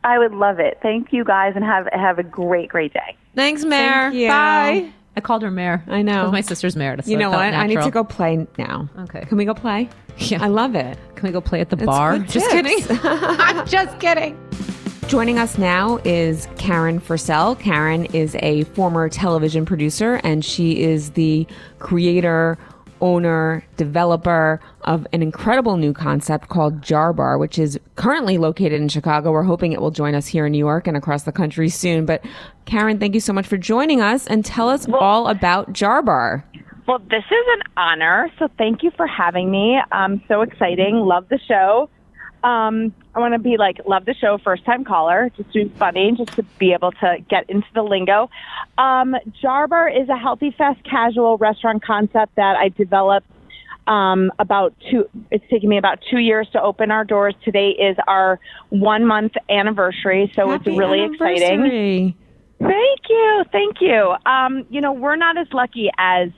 [0.03, 0.77] I would love it.
[0.81, 3.17] Thank you guys, and have have a great, great day.
[3.33, 4.11] Thanks, Mare.
[4.11, 4.91] Thank Bye.
[5.17, 5.83] I called her Mare.
[5.87, 6.29] I know.
[6.29, 7.05] my sister's Meredith.
[7.05, 7.51] So you know what?
[7.51, 7.61] Natural.
[7.61, 8.89] I need to go play now.
[8.99, 9.21] Okay.
[9.25, 9.89] Can we go play?
[10.17, 10.41] Yeah.
[10.41, 10.97] I love it.
[11.15, 12.19] Can we go play at the bar?
[12.19, 12.77] Just kidding.
[13.03, 14.39] I'm just kidding.
[15.07, 17.59] Joining us now is Karen Fursell.
[17.59, 21.45] Karen is a former television producer and she is the
[21.77, 22.57] creator
[23.01, 28.89] owner, developer of an incredible new concept called Jar Bar, which is currently located in
[28.89, 29.31] Chicago.
[29.31, 32.07] We're hoping it will join us here in New York and across the country soon.
[32.07, 32.25] But
[32.65, 36.01] Karen, thank you so much for joining us and tell us well, all about Jar
[36.01, 36.43] Bar.
[36.87, 38.31] Well, this is an honor.
[38.39, 39.77] So thank you for having me.
[39.91, 40.95] Um, so exciting.
[40.95, 41.91] Love the show.
[42.45, 45.73] Um, I want to be like, love the show, first time caller, just to be
[45.79, 48.29] funny, just to be able to get into the lingo.
[48.77, 53.27] Um, Jar Bar is a healthy, fast, casual restaurant concept that I developed
[53.87, 57.33] um, about two, it's taken me about two years to open our doors.
[57.43, 62.15] Today is our one month anniversary, so Happy it's really exciting.
[62.59, 63.43] Thank you.
[63.51, 64.15] Thank you.
[64.25, 66.29] Um, you know, we're not as lucky as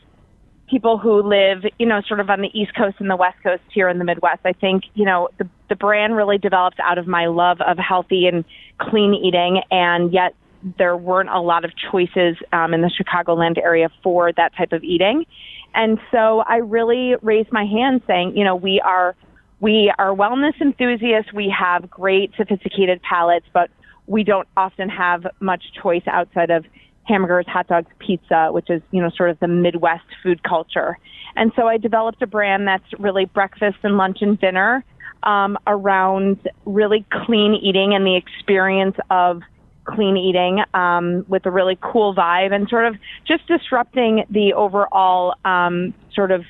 [0.70, 3.64] people who live, you know, sort of on the East Coast and the West Coast
[3.74, 4.42] here in the Midwest.
[4.46, 8.28] I think, you know, the, the brand really developed out of my love of healthy
[8.28, 8.44] and
[8.80, 10.36] clean eating, and yet
[10.78, 14.84] there weren't a lot of choices um, in the Chicagoland area for that type of
[14.84, 15.26] eating.
[15.74, 19.16] And so I really raised my hand saying, you know, we are
[19.60, 21.34] we are wellness enthusiasts.
[21.34, 23.72] We have great sophisticated palates, but
[24.06, 26.66] we don't often have much choice outside of
[27.08, 30.98] hamburgers, hot dogs, pizza, which is, you know, sort of the Midwest food culture.
[31.36, 34.84] And so I developed a brand that's really breakfast and lunch and dinner
[35.24, 39.42] um, around really clean eating and the experience of
[39.86, 45.36] clean eating um, with a really cool vibe and sort of just disrupting the overall
[45.46, 46.44] um, sort of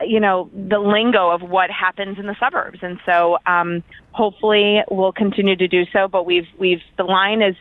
[0.00, 5.12] you know the lingo of what happens in the suburbs and so um, hopefully we'll
[5.12, 7.54] continue to do so but we've we've the line is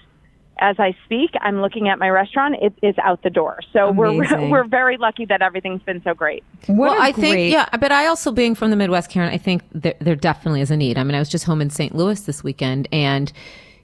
[0.60, 2.56] as I speak, I'm looking at my restaurant.
[2.62, 3.60] It is out the door.
[3.72, 4.50] So Amazing.
[4.50, 6.44] we're we're very lucky that everything's been so great.
[6.68, 7.22] What well, I great...
[7.22, 10.62] think yeah, but I also being from the Midwest, Karen, I think there, there definitely
[10.62, 10.98] is a need.
[10.98, 11.96] I mean, I was just home in St.
[11.96, 13.32] Louis this weekend, and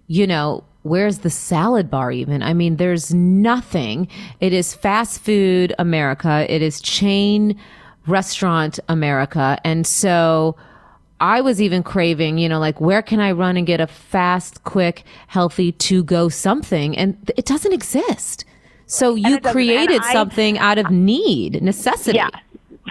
[0.08, 2.42] you know, where's the salad bar even?
[2.44, 4.08] I mean, there's nothing.
[4.40, 6.46] It is fast food America.
[6.50, 7.60] It is chain
[8.08, 10.56] restaurant America, and so
[11.20, 14.64] I was even craving, you know, like where can I run and get a fast,
[14.64, 16.98] quick, healthy to go something?
[16.98, 18.46] And it doesn't exist.
[18.86, 22.18] So you created I, something out of need, necessity.
[22.18, 22.30] Yeah,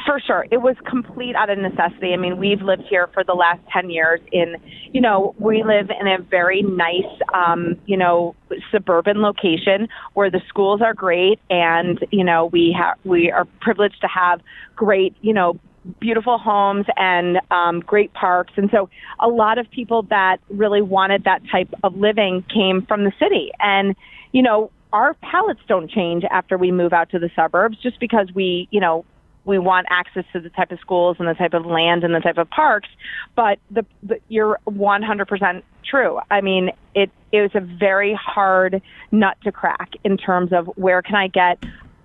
[0.06, 0.46] for sure.
[0.50, 2.12] It was complete out of necessity.
[2.12, 4.56] I mean, we've lived here for the last 10 years in,
[4.92, 8.36] you know, we live in a very nice, um, you know,
[8.70, 14.00] suburban location where the schools are great and, you know, we have, we are privileged
[14.00, 14.40] to have
[14.76, 15.58] great, you know,
[16.00, 18.52] beautiful homes and um, great parks.
[18.56, 18.88] And so
[19.20, 23.50] a lot of people that really wanted that type of living came from the city.
[23.58, 23.94] And,
[24.32, 28.28] you know, our palates don't change after we move out to the suburbs just because
[28.34, 29.04] we, you know,
[29.44, 32.20] we want access to the type of schools and the type of land and the
[32.20, 32.88] type of parks.
[33.34, 36.20] But the, the you're 100% true.
[36.30, 41.00] I mean, it, it was a very hard nut to crack in terms of where
[41.00, 41.58] can I get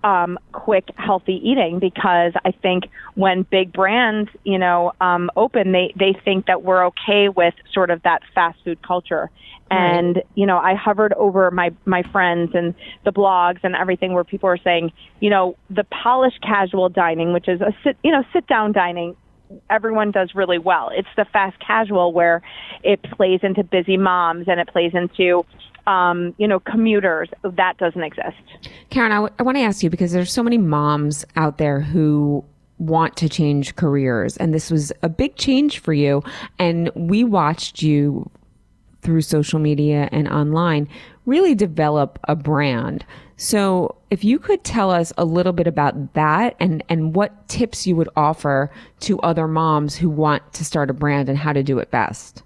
[0.03, 2.85] um, quick, healthy eating because I think
[3.15, 7.89] when big brands, you know, um, open, they, they think that we're okay with sort
[7.89, 9.29] of that fast food culture.
[9.71, 10.25] And, right.
[10.35, 14.49] you know, I hovered over my, my friends and the blogs and everything where people
[14.49, 18.45] are saying, you know, the polished casual dining, which is a sit, you know, sit
[18.45, 19.15] down dining,
[19.69, 20.91] everyone does really well.
[20.93, 22.41] It's the fast casual where
[22.83, 25.45] it plays into busy moms and it plays into
[25.87, 27.29] um, you know, commuters.
[27.43, 28.37] That doesn't exist.
[28.89, 31.81] Karen, I, w- I want to ask you because there's so many moms out there
[31.81, 32.43] who
[32.77, 36.23] want to change careers, and this was a big change for you.
[36.59, 38.29] And we watched you
[39.01, 40.87] through social media and online
[41.25, 43.05] really develop a brand.
[43.35, 47.87] So, if you could tell us a little bit about that and, and what tips
[47.87, 51.63] you would offer to other moms who want to start a brand and how to
[51.63, 52.43] do it best.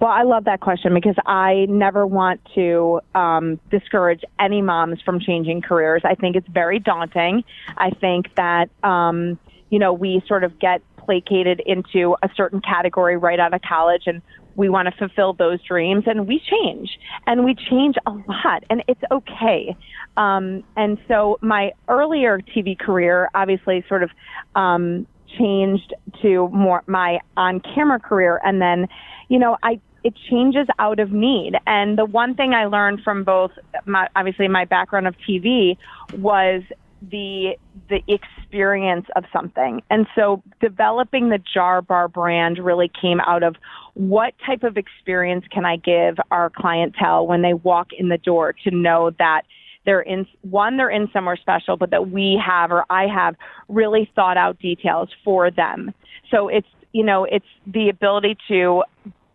[0.00, 5.20] Well, I love that question because I never want to um, discourage any moms from
[5.20, 6.02] changing careers.
[6.04, 7.44] I think it's very daunting.
[7.76, 9.38] I think that, um,
[9.70, 14.02] you know, we sort of get placated into a certain category right out of college
[14.06, 14.22] and
[14.56, 16.88] we want to fulfill those dreams and we change
[17.26, 19.76] and we change a lot and it's okay.
[20.16, 24.10] Um, and so my earlier TV career obviously sort of,
[24.54, 25.06] um,
[25.38, 28.40] changed to more my on camera career.
[28.44, 28.88] And then,
[29.28, 31.54] you know, I, it changes out of need.
[31.66, 33.52] And the one thing I learned from both
[33.86, 35.76] my, obviously my background of TV
[36.14, 36.62] was
[37.10, 37.56] the
[37.90, 39.82] the experience of something.
[39.90, 43.56] And so developing the Jar Bar brand really came out of
[43.94, 48.54] what type of experience can I give our clientele when they walk in the door
[48.64, 49.42] to know that
[49.84, 53.36] they're in one they're in somewhere special but that we have or I have
[53.68, 55.92] really thought out details for them.
[56.30, 58.84] So it's you know, it's the ability to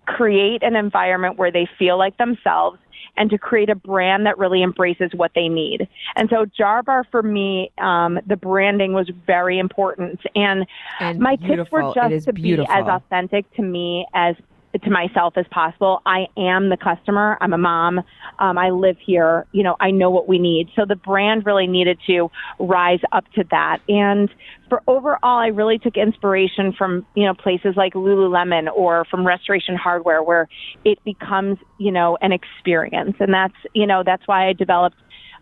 [0.05, 2.79] create an environment where they feel like themselves
[3.17, 5.87] and to create a brand that really embraces what they need.
[6.15, 10.21] And so Jar Bar for me, um, the branding was very important.
[10.35, 10.65] And,
[11.01, 12.03] And my tips were beautiful.
[12.05, 14.35] It is just to be as authentic to me as
[14.83, 16.01] to myself as possible.
[16.05, 17.37] I am the customer.
[17.41, 17.99] I'm a mom.
[18.39, 19.45] Um, I live here.
[19.51, 20.69] You know, I know what we need.
[20.75, 22.29] So the brand really needed to
[22.59, 23.79] rise up to that.
[23.87, 24.29] And
[24.69, 29.75] for overall, I really took inspiration from, you know, places like Lululemon or from Restoration
[29.75, 30.47] Hardware where
[30.85, 33.15] it becomes, you know, an experience.
[33.19, 34.97] And that's, you know, that's why I developed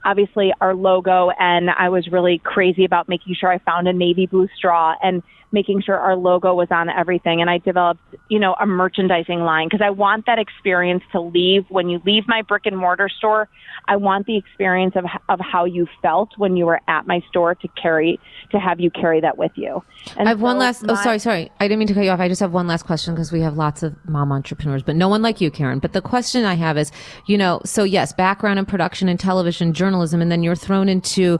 [0.05, 4.25] obviously our logo and I was really crazy about making sure I found a navy
[4.25, 8.55] blue straw and making sure our logo was on everything and I developed, you know,
[8.59, 12.65] a merchandising line because I want that experience to leave when you leave my brick
[12.65, 13.47] and mortar store.
[13.87, 17.55] I want the experience of of how you felt when you were at my store
[17.55, 18.19] to carry
[18.51, 19.83] to have you carry that with you.
[20.17, 20.85] And I have one so last.
[20.87, 21.51] Oh, sorry, sorry.
[21.59, 22.19] I didn't mean to cut you off.
[22.19, 25.07] I just have one last question because we have lots of mom entrepreneurs, but no
[25.07, 25.79] one like you, Karen.
[25.79, 26.91] But the question I have is,
[27.25, 31.39] you know, so yes, background in production and television journalism, and then you're thrown into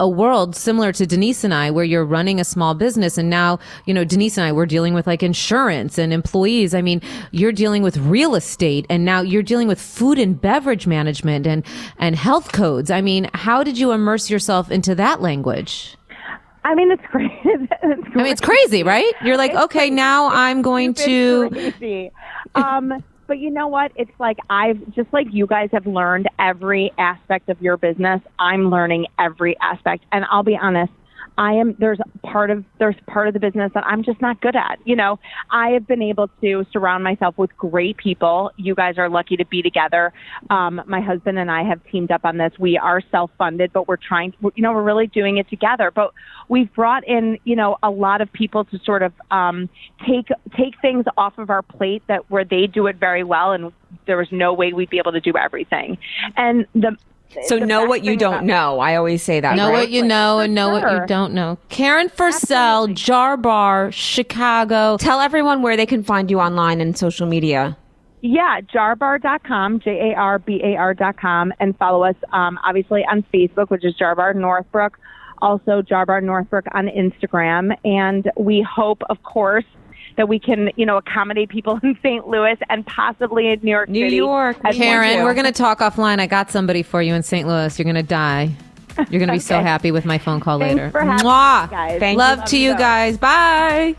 [0.00, 3.18] a world similar to Denise and I, where you're running a small business.
[3.18, 6.74] And now, you know, Denise and I, we're dealing with like insurance and employees.
[6.74, 10.86] I mean, you're dealing with real estate and now you're dealing with food and beverage
[10.86, 11.64] management and,
[11.98, 12.90] and health codes.
[12.90, 15.96] I mean, how did you immerse yourself into that language?
[16.64, 17.02] I mean, it's
[17.44, 19.12] it's I mean, it's crazy, right?
[19.24, 21.48] You're like, okay, now I'm going to.
[21.50, 22.10] Crazy.
[22.54, 23.92] Um, but you know what?
[23.94, 28.20] It's like I've just like you guys have learned every aspect of your business.
[28.40, 30.92] I'm learning every aspect, and I'll be honest.
[31.36, 34.56] I am there's part of there's part of the business that I'm just not good
[34.56, 34.78] at.
[34.84, 35.18] You know,
[35.50, 38.50] I have been able to surround myself with great people.
[38.56, 40.12] You guys are lucky to be together.
[40.50, 42.52] Um, my husband and I have teamed up on this.
[42.58, 44.34] We are self-funded, but we're trying.
[44.40, 45.90] You know, we're really doing it together.
[45.90, 46.12] But
[46.48, 49.68] we've brought in you know a lot of people to sort of um,
[50.06, 53.72] take take things off of our plate that where they do it very well, and
[54.06, 55.98] there was no way we'd be able to do everything.
[56.36, 56.96] And the
[57.44, 58.80] So know what you don't about- know.
[58.80, 59.56] I always say that.
[59.56, 59.80] Know right?
[59.80, 61.58] what you know and know what you don't know.
[61.68, 64.96] Karen Fursell, Jar Bar, Chicago.
[64.98, 67.76] Tell everyone where they can find you online and social media.
[68.20, 73.70] Yeah, jarbar.com, J A R B A R.com, and follow us um, obviously on Facebook,
[73.70, 74.98] which is Jarbar Northbrook,
[75.40, 77.76] also Jarbar Northbrook on Instagram.
[77.84, 79.64] And we hope, of course,
[80.18, 82.28] that we can, you know, accommodate people in St.
[82.28, 84.16] Louis and possibly in New York New City.
[84.16, 86.20] York, Karen, we're going to talk offline.
[86.20, 87.48] I got somebody for you in St.
[87.48, 87.78] Louis.
[87.78, 88.50] You're going to die.
[88.98, 90.90] You're going to be so happy with my phone call Thanks later.
[90.90, 91.62] for having Mwah.
[91.62, 92.00] me, guys.
[92.00, 92.46] Thank Love you.
[92.46, 93.16] to you Love guys.
[93.16, 93.96] Bye.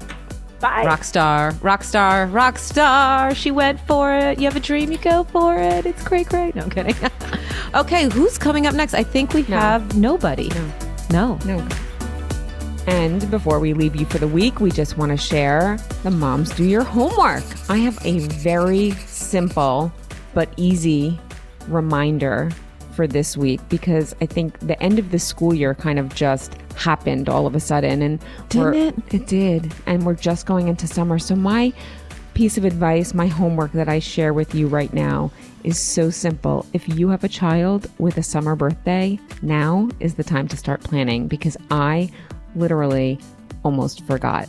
[0.59, 0.83] Bye.
[0.85, 3.33] Rock star, rock star, rock star.
[3.33, 4.39] She went for it.
[4.39, 5.85] You have a dream, you go for it.
[5.85, 6.53] It's great, great.
[6.53, 6.95] No I'm kidding.
[7.75, 8.93] okay, who's coming up next?
[8.93, 10.51] I think we have nobody.
[11.09, 11.39] No.
[11.45, 11.65] No.
[12.87, 16.51] And before we leave you for the week, we just want to share the moms
[16.51, 17.43] do your homework.
[17.69, 19.91] I have a very simple
[20.33, 21.19] but easy
[21.67, 22.49] reminder
[22.93, 26.55] for this week because I think the end of the school year kind of just
[26.75, 29.13] happened all of a sudden and Didn't it?
[29.13, 31.71] it did and we're just going into summer so my
[32.33, 35.31] piece of advice my homework that I share with you right now
[35.63, 40.23] is so simple if you have a child with a summer birthday now is the
[40.23, 42.09] time to start planning because I
[42.55, 43.19] literally
[43.63, 44.47] almost forgot.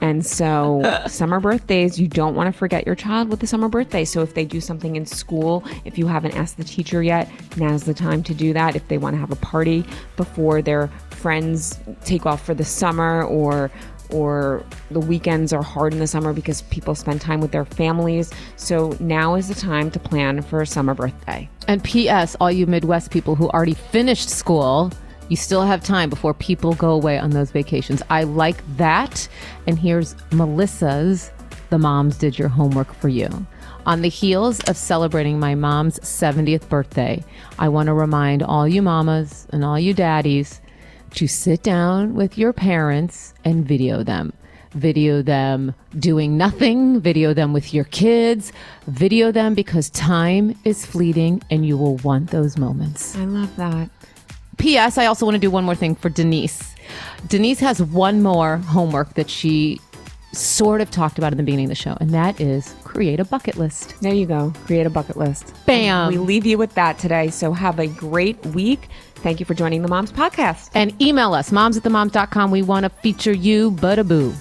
[0.00, 4.04] And so, summer birthdays, you don't want to forget your child with a summer birthday.
[4.04, 7.84] So, if they do something in school, if you haven't asked the teacher yet, now's
[7.84, 8.76] the time to do that.
[8.76, 9.84] If they want to have a party
[10.16, 13.70] before their friends take off for the summer or
[14.12, 18.32] or the weekends are hard in the summer because people spend time with their families.
[18.56, 21.48] So now is the time to plan for a summer birthday.
[21.68, 22.36] And P.S.
[22.40, 24.90] All you Midwest people who already finished school,
[25.30, 28.02] you still have time before people go away on those vacations.
[28.10, 29.26] I like that.
[29.66, 31.30] And here's Melissa's
[31.70, 33.46] The Moms Did Your Homework for You.
[33.86, 37.24] On the heels of celebrating my mom's 70th birthday,
[37.58, 40.60] I want to remind all you mamas and all you daddies
[41.14, 44.32] to sit down with your parents and video them.
[44.72, 48.52] video them doing nothing, video them with your kids,
[48.86, 53.16] video them because time is fleeting and you will want those moments.
[53.16, 53.90] I love that.
[54.60, 54.98] P.S.
[54.98, 56.74] I also want to do one more thing for Denise.
[57.28, 59.80] Denise has one more homework that she
[60.32, 63.24] sort of talked about in the beginning of the show, and that is create a
[63.24, 63.98] bucket list.
[64.00, 64.52] There you go.
[64.66, 65.54] Create a bucket list.
[65.66, 66.08] Bam.
[66.08, 67.30] We leave you with that today.
[67.30, 68.88] So have a great week.
[69.16, 70.70] Thank you for joining the Moms Podcast.
[70.74, 72.50] And email us, moms at the moms.com.
[72.50, 74.34] We want to feature you, but a boo.